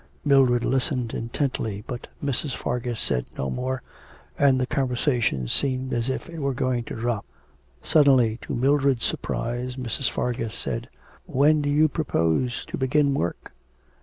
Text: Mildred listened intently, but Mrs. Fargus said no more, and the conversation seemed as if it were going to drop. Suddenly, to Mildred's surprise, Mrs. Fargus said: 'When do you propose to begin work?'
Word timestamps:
Mildred 0.25 0.65
listened 0.65 1.13
intently, 1.13 1.83
but 1.85 2.07
Mrs. 2.25 2.55
Fargus 2.55 2.99
said 2.99 3.27
no 3.37 3.51
more, 3.51 3.83
and 4.35 4.59
the 4.59 4.65
conversation 4.65 5.47
seemed 5.47 5.93
as 5.93 6.09
if 6.09 6.27
it 6.27 6.39
were 6.39 6.55
going 6.55 6.83
to 6.85 6.95
drop. 6.95 7.23
Suddenly, 7.83 8.39
to 8.41 8.55
Mildred's 8.55 9.05
surprise, 9.05 9.75
Mrs. 9.75 10.09
Fargus 10.09 10.55
said: 10.55 10.89
'When 11.27 11.61
do 11.61 11.69
you 11.69 11.87
propose 11.87 12.65
to 12.65 12.79
begin 12.79 13.13
work?' 13.13 13.53